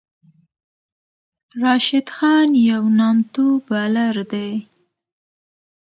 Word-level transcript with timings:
راشد 1.61 2.07
خان 2.15 2.49
یو 2.69 2.83
نامتو 2.97 3.45
بالر 3.67 4.15
دئ. 4.31 4.53